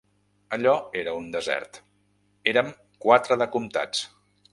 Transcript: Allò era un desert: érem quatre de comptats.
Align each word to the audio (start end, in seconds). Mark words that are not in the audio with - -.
Allò 0.55 0.71
era 1.01 1.11
un 1.17 1.27
desert: 1.35 1.79
érem 2.53 2.73
quatre 3.05 3.39
de 3.43 3.49
comptats. 3.57 4.03